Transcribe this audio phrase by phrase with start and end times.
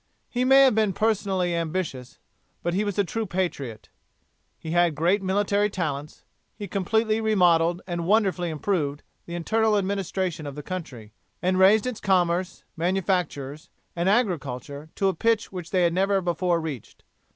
[0.31, 2.17] He may have been personally ambitious,
[2.63, 3.89] but he was a true patriot.
[4.57, 6.23] He had great military talents.
[6.55, 12.01] He completely remodelled and wonderfully improved the internal administration of the country, and raised its
[12.01, 17.03] commerce, manufactures, and agriculture to a pitch which they had never before reached.